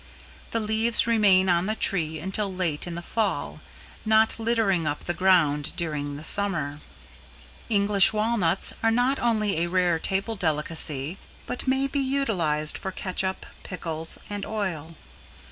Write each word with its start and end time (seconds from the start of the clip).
The 0.49 0.59
leaves 0.59 1.05
remain 1.05 1.47
on 1.47 1.67
the 1.67 1.75
tree 1.75 2.17
until 2.17 2.51
late 2.51 2.87
in 2.87 2.95
the 2.95 3.03
Fall, 3.03 3.61
not 4.03 4.39
littering 4.39 4.87
up 4.87 5.03
the 5.03 5.13
ground 5.13 5.73
during 5.75 6.17
the 6.17 6.23
Summer. 6.23 6.79
English 7.69 8.11
Walnuts 8.11 8.73
are 8.81 8.89
not 8.89 9.19
only 9.19 9.57
a 9.59 9.69
rare 9.69 9.99
table 9.99 10.35
delicacy, 10.35 11.19
but 11.45 11.67
may 11.67 11.85
be 11.85 11.99
utilized 11.99 12.79
for 12.79 12.91
catsup, 12.91 13.45
pickles 13.61 14.17
and 14.27 14.43
oil. 14.43 14.95